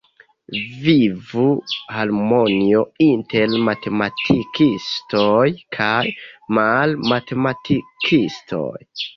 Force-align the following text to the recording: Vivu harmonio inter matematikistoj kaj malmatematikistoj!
Vivu 0.85 1.43
harmonio 1.97 2.81
inter 3.09 3.53
matematikistoj 3.67 5.45
kaj 5.79 6.01
malmatematikistoj! 6.61 8.77